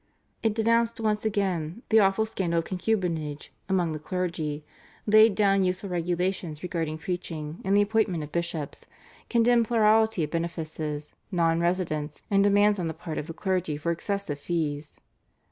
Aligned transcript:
It 0.41 0.55
denounced 0.55 0.99
once 0.99 1.25
again 1.25 1.83
the 1.89 1.99
awful 1.99 2.25
scandal 2.25 2.57
of 2.57 2.65
concubinage 2.65 3.51
among 3.69 3.91
the 3.91 3.99
clergy, 3.99 4.65
laid 5.05 5.35
down 5.35 5.63
useful 5.63 5.91
regulations 5.91 6.63
regarding 6.63 6.97
preaching 6.97 7.61
and 7.63 7.77
the 7.77 7.83
appointment 7.83 8.23
of 8.23 8.31
bishops, 8.31 8.87
condemned 9.29 9.65
plurality 9.67 10.23
of 10.23 10.31
benefices, 10.31 11.13
nonresidence, 11.31 12.23
and 12.31 12.43
demands 12.43 12.79
on 12.79 12.87
the 12.87 12.95
part 12.95 13.19
of 13.19 13.27
the 13.27 13.33
clergy 13.35 13.77
for 13.77 13.91
excessive 13.91 14.39
fees. 14.39 14.99